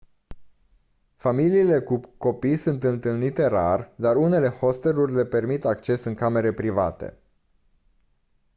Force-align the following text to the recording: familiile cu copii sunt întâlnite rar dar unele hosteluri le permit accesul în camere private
familiile 1.15 1.79
cu 1.81 1.99
copii 2.17 2.55
sunt 2.55 2.83
întâlnite 2.83 3.45
rar 3.45 3.91
dar 3.95 4.15
unele 4.15 4.47
hosteluri 4.47 5.13
le 5.13 5.25
permit 5.25 5.65
accesul 5.65 6.09
în 6.11 6.15
camere 6.17 6.51
private 6.53 7.17